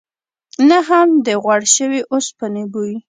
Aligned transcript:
نه 0.69 0.79
هم 0.87 1.09
د 1.25 1.27
غوړ 1.43 1.61
شوي 1.75 2.01
اوسپنې 2.13 2.63
بوی. 2.71 2.95